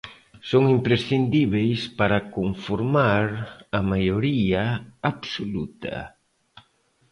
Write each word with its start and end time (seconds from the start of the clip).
Son 0.49 0.63
imprescindíbeis 0.77 1.79
para 1.99 2.25
conformar 2.37 3.25
a 3.79 3.81
maioría 3.91 4.63
absoluta. 5.11 5.95